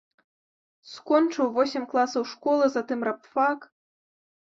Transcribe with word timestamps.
Скончыў 0.93 1.53
восем 1.59 1.87
класаў 1.93 2.27
школы, 2.33 2.65
затым 2.79 2.99
рабфак. 3.13 3.73